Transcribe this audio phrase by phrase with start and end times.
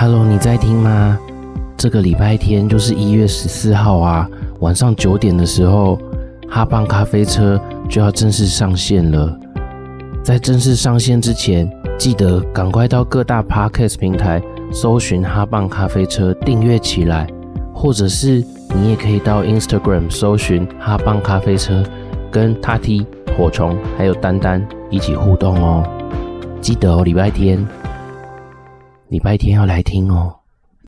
[0.00, 1.18] Hello，你在听吗？
[1.76, 5.98] 这个礼拜天就是一月十四号啊，晚上九点的时候，
[6.48, 7.60] 哈棒咖啡车
[7.90, 9.36] 就要正式上线了。
[10.22, 14.40] 在正式上线之前，记得赶快到各大 Podcast 平台
[14.70, 17.26] 搜寻哈棒咖啡车，订阅起来，
[17.74, 21.82] 或者是你也可以到 Instagram 搜寻哈棒咖啡车，
[22.30, 23.04] 跟 Tati、
[23.36, 25.82] 火虫还有丹丹一起互动哦。
[26.60, 27.66] 记得哦，礼拜天。
[29.08, 30.38] 礼拜天要来听哦。